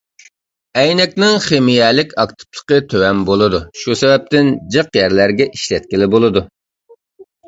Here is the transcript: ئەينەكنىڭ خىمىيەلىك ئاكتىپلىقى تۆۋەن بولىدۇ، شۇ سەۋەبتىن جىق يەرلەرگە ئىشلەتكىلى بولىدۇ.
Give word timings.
ئەينەكنىڭ 0.83 1.33
خىمىيەلىك 1.47 2.15
ئاكتىپلىقى 2.23 2.79
تۆۋەن 2.93 3.19
بولىدۇ، 3.27 3.59
شۇ 3.81 3.97
سەۋەبتىن 3.99 4.49
جىق 4.77 4.89
يەرلەرگە 5.01 5.47
ئىشلەتكىلى 5.51 6.09
بولىدۇ. 6.15 6.45